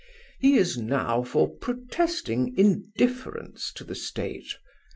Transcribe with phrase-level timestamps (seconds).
[0.39, 4.55] He is now for protesting indifference to the state.